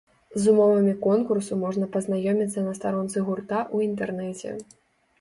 [0.35, 4.61] З умовамі конкурсу можна пазнаёміцца на старонцы гурта ў інтэрнэце.